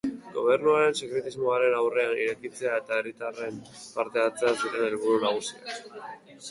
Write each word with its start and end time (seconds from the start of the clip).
Gobernuaren 0.35 0.95
sekretismoaren 0.99 1.75
aurrean, 1.81 2.15
irekitzea 2.23 2.81
eta 2.81 2.99
herritarren 3.01 3.61
parte-hartzea 3.75 4.57
ziren 4.63 4.85
helburu 4.89 5.23
nagusiak. 5.29 6.05